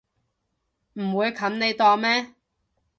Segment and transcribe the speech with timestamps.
[0.93, 2.33] 唔會冚你檔咩